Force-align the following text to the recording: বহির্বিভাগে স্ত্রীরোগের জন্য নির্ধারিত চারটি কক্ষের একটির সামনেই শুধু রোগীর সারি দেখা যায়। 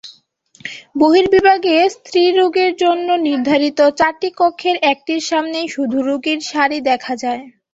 বহির্বিভাগে 0.95 1.75
স্ত্রীরোগের 1.95 2.71
জন্য 2.83 3.07
নির্ধারিত 3.27 3.79
চারটি 3.99 4.29
কক্ষের 4.39 4.77
একটির 4.91 5.21
সামনেই 5.29 5.67
শুধু 5.75 5.97
রোগীর 6.07 6.39
সারি 6.49 6.77
দেখা 6.89 7.13
যায়। 7.23 7.43